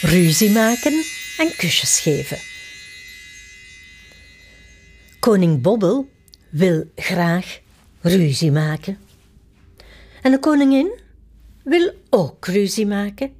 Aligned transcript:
ruzie 0.00 0.50
maken 0.50 1.04
en 1.38 1.56
kusjes 1.56 2.00
geven. 2.00 2.38
Koning 5.20 5.62
Bobbel 5.62 6.08
wil 6.48 6.90
graag 6.94 7.60
ruzie 8.00 8.52
maken. 8.52 8.98
En 10.22 10.30
de 10.30 10.38
koningin 10.38 10.98
wil 11.64 11.92
ook 12.10 12.46
ruzie 12.46 12.86
maken. 12.86 13.32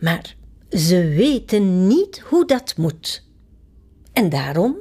Maar 0.00 0.36
ze 0.70 1.08
weten 1.08 1.86
niet 1.86 2.20
hoe 2.20 2.46
dat 2.46 2.76
moet. 2.76 3.24
En 4.12 4.28
daarom 4.28 4.76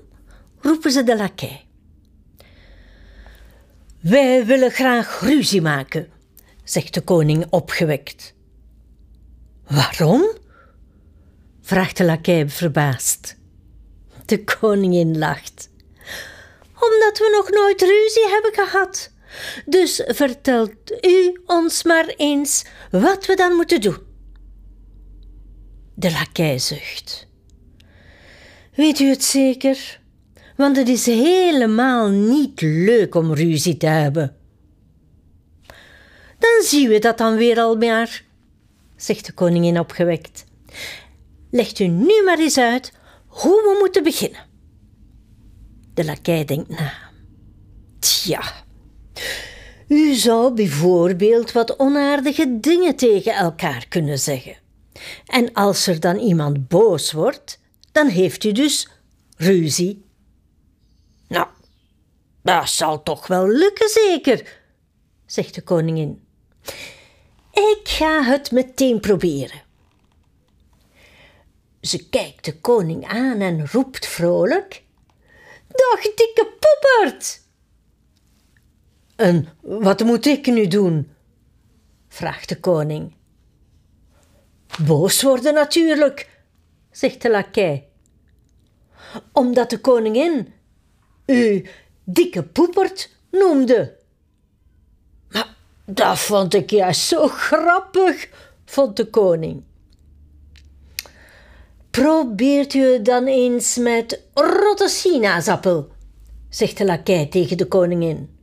roepen 0.60 0.91
ze 0.91 1.04
de 1.04 1.18
lakij. 1.18 1.66
Wij 4.00 4.46
willen 4.46 4.71
graag 4.71 5.20
ruzie 5.21 5.62
maken, 5.62 6.07
zegt 6.64 6.94
de 6.94 7.02
koning 7.02 7.46
opgewekt. 7.50 8.33
Waarom? 9.68 10.42
vraagt 11.62 11.98
de 11.98 12.04
lakij 12.04 12.50
verbaasd. 12.50 13.38
De 14.26 14.44
koningin 14.44 15.18
lacht. 15.18 15.70
Omdat 16.74 17.18
we 17.18 17.36
nog 17.36 17.50
nooit 17.50 17.82
ruzie 17.82 18.28
hebben 18.28 18.54
gehad. 18.54 19.12
Dus 19.66 20.04
vertelt 20.06 21.06
u 21.06 21.42
ons 21.46 21.84
maar 21.84 22.08
eens 22.08 22.66
wat 22.92 23.26
we 23.26 23.36
dan 23.36 23.54
moeten 23.54 23.82
doen. 23.82 23.98
De 25.96 26.11
lakij 26.11 26.60
zucht. 26.60 27.28
Weet 28.75 29.00
u 29.00 29.10
het 29.10 29.24
zeker? 29.24 30.02
Want 30.56 30.78
het 30.78 30.88
is 30.88 31.06
helemaal 31.06 32.09
niet 32.09 32.61
leuk 32.61 33.16
om 33.16 33.34
ruzie 33.34 33.78
te 33.78 33.86
hebben. 33.86 34.36
Dan 36.39 36.64
zien 36.64 36.89
we 36.89 37.00
dat 37.00 37.17
dan 37.17 37.36
weer 37.36 37.59
al 37.59 37.75
maar, 37.75 38.23
zegt 39.03 39.25
de 39.25 39.31
koningin 39.31 39.80
opgewekt. 39.80 40.45
Legt 41.52 41.80
u 41.80 41.88
nu 41.88 42.23
maar 42.25 42.39
eens 42.39 42.58
uit 42.58 42.94
hoe 43.27 43.61
we 43.61 43.77
moeten 43.80 44.03
beginnen. 44.03 44.45
De 45.94 46.05
lakij 46.05 46.45
denkt 46.45 46.69
na. 46.69 46.94
Tja, 48.00 48.42
u 49.88 50.14
zou 50.14 50.53
bijvoorbeeld 50.53 51.52
wat 51.52 51.80
onaardige 51.80 52.59
dingen 52.59 52.95
tegen 52.95 53.33
elkaar 53.33 53.86
kunnen 53.89 54.19
zeggen. 54.19 54.55
En 55.25 55.53
als 55.53 55.88
er 55.88 55.99
dan 55.99 56.17
iemand 56.17 56.67
boos 56.67 57.11
wordt, 57.11 57.59
dan 57.92 58.08
heeft 58.08 58.44
u 58.44 58.52
dus 58.52 58.88
ruzie. 59.38 60.05
Nou, 61.27 61.47
dat 62.42 62.70
zal 62.70 63.03
toch 63.03 63.27
wel 63.27 63.47
lukken, 63.47 63.89
zeker, 63.89 64.59
zegt 65.25 65.55
de 65.55 65.61
koningin. 65.61 66.22
Ik 67.53 67.81
ga 67.83 68.23
het 68.23 68.51
meteen 68.51 68.99
proberen. 68.99 69.61
Ze 71.81 72.09
kijkt 72.09 72.45
de 72.45 72.59
koning 72.59 73.05
aan 73.05 73.41
en 73.41 73.67
roept 73.67 74.07
vrolijk: 74.07 74.83
Dag, 75.67 76.01
dikke 76.01 76.53
poepert! 76.59 77.41
En 79.15 79.47
wat 79.61 80.03
moet 80.03 80.25
ik 80.25 80.45
nu 80.45 80.67
doen? 80.67 81.11
vraagt 82.07 82.49
de 82.49 82.59
koning. 82.59 83.15
Boos 84.85 85.21
worden 85.21 85.53
natuurlijk, 85.53 86.29
zegt 86.91 87.21
de 87.21 87.29
lakij. 87.29 87.87
Omdat 89.31 89.69
de 89.69 89.79
koningin 89.79 90.53
u 91.25 91.65
dikke 92.03 92.43
poepert 92.43 93.15
noemde. 93.31 93.97
Maar 95.29 95.55
dat 95.86 96.20
vond 96.20 96.53
ik 96.53 96.70
juist 96.70 97.02
zo 97.02 97.28
grappig, 97.28 98.30
vond 98.66 98.98
de 98.98 99.06
koning. 99.06 99.64
Probeert 101.92 102.73
u 102.73 103.02
dan 103.02 103.26
eens 103.26 103.77
met 103.77 104.22
rotte 104.33 104.88
sinaasappel, 104.88 105.88
zegt 106.49 106.77
de 106.77 106.86
lakij 106.86 107.26
tegen 107.26 107.58
de 107.58 107.67
koningin. 107.67 108.38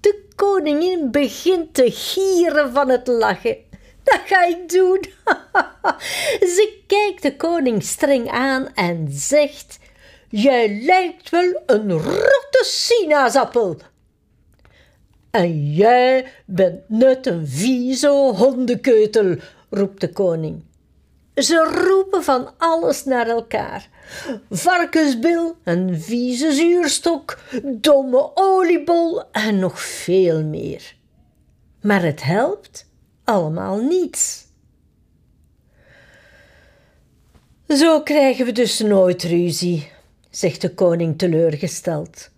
De 0.00 0.24
koningin 0.36 1.10
begint 1.10 1.74
te 1.74 1.90
gieren 1.90 2.72
van 2.72 2.88
het 2.88 3.06
lachen. 3.06 3.56
Dat 4.02 4.20
ga 4.24 4.44
ik 4.44 4.68
doen. 4.68 5.04
Ze 6.56 6.78
kijkt 6.86 7.22
de 7.22 7.36
koning 7.36 7.82
streng 7.82 8.30
aan 8.30 8.74
en 8.74 9.06
zegt: 9.10 9.78
Jij 10.28 10.80
lijkt 10.82 11.30
wel 11.30 11.62
een 11.66 11.92
rotte 11.92 12.64
sinaasappel. 12.66 13.76
En 15.30 15.72
jij 15.72 16.26
bent 16.46 16.88
net 16.88 17.26
een 17.26 17.46
vieze 17.48 18.08
hondenkeutel, 18.36 19.36
roept 19.70 20.00
de 20.00 20.12
koning. 20.12 20.62
Ze 21.34 21.84
roepen 21.86 22.24
van 22.24 22.50
alles 22.58 23.04
naar 23.04 23.26
elkaar. 23.26 23.88
Varkensbil, 24.50 25.56
een 25.64 26.00
vieze 26.00 26.52
zuurstok, 26.52 27.38
domme 27.64 28.30
oliebol 28.34 29.30
en 29.32 29.58
nog 29.58 29.80
veel 29.80 30.44
meer. 30.44 30.94
Maar 31.82 32.02
het 32.02 32.22
helpt 32.22 32.86
allemaal 33.24 33.78
niets. 33.80 34.46
Zo 37.68 38.02
krijgen 38.02 38.44
we 38.44 38.52
dus 38.52 38.78
nooit 38.78 39.22
ruzie, 39.22 39.92
zegt 40.30 40.60
de 40.60 40.74
koning 40.74 41.18
teleurgesteld. 41.18 42.30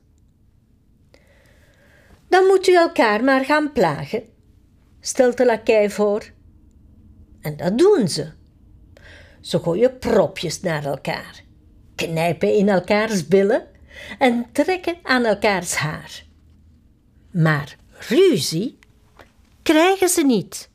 Dan 2.33 2.47
moet 2.47 2.69
u 2.69 2.75
elkaar 2.75 3.25
maar 3.25 3.45
gaan 3.45 3.73
plagen, 3.73 4.23
stelt 5.01 5.37
de 5.37 5.45
lakij 5.45 5.91
voor. 5.91 6.31
En 7.41 7.57
dat 7.57 7.79
doen 7.79 8.09
ze. 8.09 8.31
Ze 9.41 9.59
gooien 9.59 9.99
propjes 9.99 10.61
naar 10.61 10.85
elkaar, 10.85 11.45
knijpen 11.95 12.55
in 12.55 12.69
elkaars 12.69 13.29
billen 13.29 13.67
en 14.19 14.47
trekken 14.53 14.97
aan 15.03 15.25
elkaars 15.25 15.75
haar. 15.75 16.25
Maar 17.31 17.77
ruzie 18.09 18.79
krijgen 19.63 20.09
ze 20.09 20.25
niet. 20.25 20.71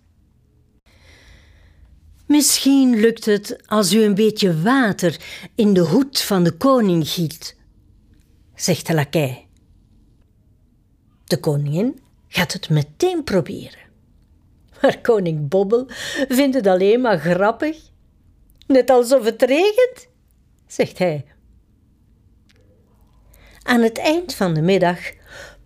Misschien 2.26 3.00
lukt 3.00 3.26
het 3.26 3.68
als 3.68 3.94
u 3.94 4.04
een 4.04 4.16
beetje 4.16 4.62
water 4.62 5.20
in 5.56 5.74
de 5.74 5.82
hoed 5.82 6.22
van 6.22 6.44
de 6.44 6.52
koning 6.52 7.08
giet, 7.08 7.56
zegt 8.56 8.88
de 8.88 8.94
lakij. 8.94 9.47
De 11.28 11.40
koningin 11.40 12.00
gaat 12.28 12.54
het 12.54 12.70
meteen 12.70 13.24
proberen. 13.24 13.86
Maar 14.82 15.02
koning 15.02 15.50
Bobbel 15.50 15.86
vindt 16.28 16.56
het 16.56 16.68
alleen 16.68 17.02
maar 17.02 17.20
grappig. 17.20 17.78
Net 18.68 18.90
alsof 18.90 19.24
het 19.24 19.42
regent, 19.42 20.08
zegt 20.68 20.98
hij. 20.98 21.26
Aan 23.64 23.82
het 23.82 23.98
eind 23.98 24.34
van 24.36 24.54
de 24.54 24.62
middag 24.62 25.00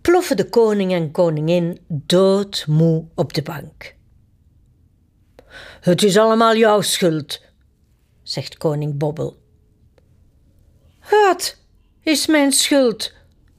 ploffen 0.00 0.36
de 0.36 0.48
koning 0.48 0.92
en 0.92 1.10
koningin 1.10 1.78
doodmoe 1.88 3.04
op 3.14 3.32
de 3.32 3.42
bank. 3.42 3.94
Het 5.80 6.02
is 6.02 6.16
allemaal 6.16 6.56
jouw 6.56 6.80
schuld, 6.80 7.40
zegt 8.22 8.56
koning 8.56 8.98
Bobbel. 8.98 9.36
Wat 11.10 11.56
is 12.02 12.26
mijn 12.26 12.52
schuld? 12.52 13.12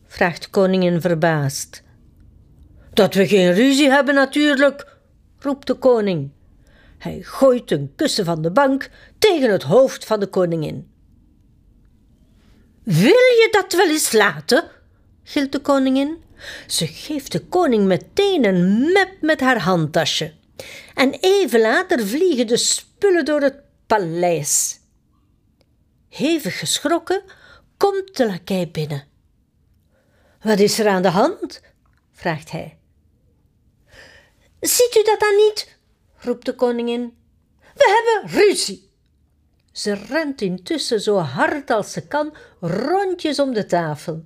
vraagt 0.05 0.49
koningin 0.49 1.01
verbaasd. 1.01 1.83
Dat 2.93 3.13
we 3.13 3.27
geen 3.27 3.53
ruzie 3.53 3.89
hebben 3.89 4.15
natuurlijk, 4.15 4.97
roept 5.39 5.67
de 5.67 5.73
koning. 5.73 6.31
Hij 6.97 7.21
gooit 7.21 7.71
een 7.71 7.93
kussen 7.95 8.25
van 8.25 8.41
de 8.41 8.51
bank 8.51 8.89
tegen 9.17 9.51
het 9.51 9.63
hoofd 9.63 10.05
van 10.05 10.19
de 10.19 10.27
koningin. 10.27 10.91
Wil 12.83 13.05
je 13.07 13.47
dat 13.51 13.73
wel 13.73 13.87
eens 13.87 14.11
laten? 14.11 14.63
gilt 15.23 15.51
de 15.51 15.59
koningin. 15.59 16.23
Ze 16.67 16.87
geeft 16.87 17.31
de 17.31 17.39
koning 17.39 17.85
meteen 17.85 18.45
een 18.45 18.91
mep 18.91 19.11
met 19.21 19.39
haar 19.39 19.59
handtasje. 19.59 20.33
En 20.93 21.11
even 21.19 21.59
later 21.59 22.07
vliegen 22.07 22.47
de 22.47 22.57
spullen 22.57 23.25
door 23.25 23.41
het 23.41 23.55
paleis. 23.87 24.79
Hevig 26.09 26.59
geschrokken 26.59 27.21
komt 27.77 28.17
de 28.17 28.25
lakij 28.25 28.69
binnen. 28.71 29.03
Wat 30.41 30.59
is 30.59 30.79
er 30.79 30.87
aan 30.87 31.01
de 31.01 31.09
hand? 31.09 31.61
vraagt 32.11 32.51
hij. 32.51 32.77
Ziet 34.63 34.95
u 34.95 35.03
dat 35.03 35.19
dan 35.19 35.35
niet? 35.35 35.77
roept 36.17 36.45
de 36.45 36.55
koningin. 36.55 37.17
We 37.73 38.11
hebben 38.19 38.39
ruzie. 38.39 38.91
Ze 39.71 39.93
rent 39.93 40.41
intussen 40.41 41.01
zo 41.01 41.17
hard 41.17 41.69
als 41.69 41.91
ze 41.91 42.07
kan 42.07 42.35
rondjes 42.59 43.39
om 43.39 43.53
de 43.53 43.65
tafel. 43.65 44.23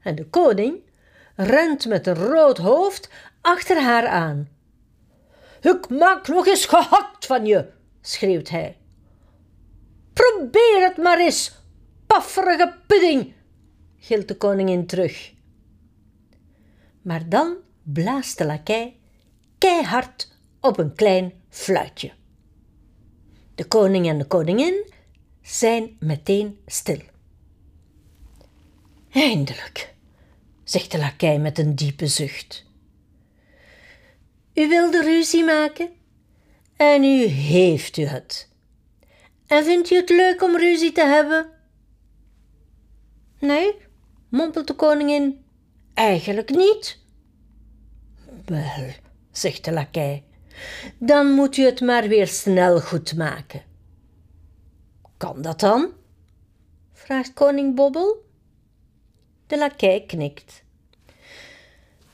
En 0.00 0.14
de 0.14 0.26
koning 0.26 0.82
rent 1.36 1.86
met 1.86 2.06
een 2.06 2.14
rood 2.14 2.58
hoofd 2.58 3.08
achter 3.40 3.82
haar 3.82 4.06
aan. 4.06 4.48
Ik 5.60 5.88
maak 5.88 6.28
nog 6.28 6.46
eens 6.46 6.66
gehakt 6.66 7.26
van 7.26 7.46
je, 7.46 7.68
schreeuwt 8.00 8.48
hij. 8.48 8.76
Probeer 10.12 10.82
het 10.82 10.96
maar 10.96 11.18
eens, 11.18 11.52
pafferige 12.06 12.74
pudding, 12.86 13.34
gilt 13.96 14.28
de 14.28 14.36
koningin 14.36 14.86
terug. 14.86 15.32
Maar 17.02 17.28
dan 17.28 17.56
blaast 17.82 18.38
de 18.38 18.44
lakij 18.44 18.96
keihard 19.58 20.32
op 20.60 20.78
een 20.78 20.94
klein 20.94 21.32
fluitje. 21.48 22.12
De 23.54 23.64
koning 23.64 24.08
en 24.08 24.18
de 24.18 24.26
koningin 24.26 24.92
zijn 25.42 25.96
meteen 25.98 26.58
stil. 26.66 27.00
Eindelijk, 29.10 29.94
zegt 30.64 30.92
de 30.92 30.98
lakij 30.98 31.38
met 31.38 31.58
een 31.58 31.74
diepe 31.74 32.06
zucht. 32.06 32.64
U 34.54 34.68
wilde 34.68 35.02
ruzie 35.02 35.44
maken 35.44 35.90
en 36.76 37.04
u 37.04 37.24
heeft 37.24 37.96
u 37.96 38.02
het. 38.02 38.48
En 39.46 39.64
vindt 39.64 39.90
u 39.90 39.96
het 39.96 40.08
leuk 40.08 40.42
om 40.42 40.56
ruzie 40.56 40.92
te 40.92 41.04
hebben? 41.04 41.50
Nee, 43.38 43.74
mompelt 44.28 44.66
de 44.66 44.74
koningin, 44.74 45.44
eigenlijk 45.94 46.50
niet. 46.50 46.98
Wel, 48.44 48.92
zegt 49.38 49.64
de 49.64 49.72
lakij, 49.72 50.24
dan 50.98 51.26
moet 51.30 51.56
u 51.56 51.64
het 51.64 51.80
maar 51.80 52.08
weer 52.08 52.26
snel 52.26 52.80
goed 52.80 53.16
maken. 53.16 53.62
Kan 55.16 55.42
dat 55.42 55.60
dan? 55.60 55.92
vraagt 56.92 57.32
koning 57.32 57.74
Bobbel. 57.74 58.24
De 59.46 59.58
lakij 59.58 60.04
knikt. 60.06 60.64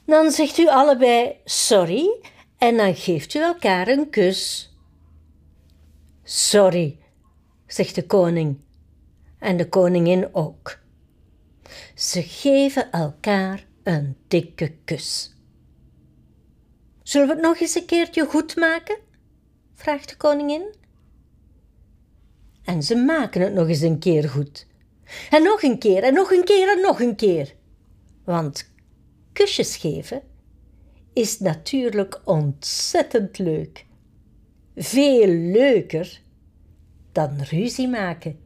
Dan 0.05 0.31
zegt 0.31 0.59
u 0.59 0.69
allebei 0.69 1.37
sorry 1.45 2.21
en 2.59 2.77
dan 2.77 2.95
geeft 2.95 3.35
u 3.35 3.39
elkaar 3.39 3.89
een 3.89 4.11
kus. 4.11 4.71
Sorry, 6.23 6.99
zegt 7.67 7.95
de 7.95 8.07
koning 8.07 8.61
en 9.39 9.57
de 9.57 9.69
koningin 9.69 10.35
ook. 10.35 10.79
Ze 11.95 12.23
geven 12.23 12.91
elkaar 12.91 13.67
een 13.83 14.17
dikke 14.29 14.75
kus. 14.85 15.35
Zullen 17.13 17.29
we 17.29 17.35
het 17.35 17.43
nog 17.43 17.61
eens 17.61 17.75
een 17.75 17.87
keertje 17.87 18.27
goed 18.27 18.57
maken? 18.57 18.99
vraagt 19.75 20.09
de 20.09 20.17
koningin. 20.17 20.75
En 22.65 22.83
ze 22.83 22.97
maken 22.97 23.41
het 23.41 23.53
nog 23.53 23.69
eens 23.69 23.81
een 23.81 23.99
keer 23.99 24.29
goed. 24.29 24.67
En 25.31 25.43
nog 25.43 25.63
een 25.63 25.79
keer, 25.79 26.03
en 26.03 26.15
nog 26.15 26.33
een 26.33 26.45
keer, 26.45 26.69
en 26.77 26.81
nog 26.81 27.01
een 27.01 27.17
keer. 27.17 27.55
Want 28.25 28.73
kusjes 29.33 29.77
geven 29.77 30.23
is 31.13 31.39
natuurlijk 31.39 32.21
ontzettend 32.25 33.39
leuk. 33.39 33.87
Veel 34.77 35.27
leuker 35.27 36.21
dan 37.13 37.41
ruzie 37.41 37.89
maken. 37.89 38.39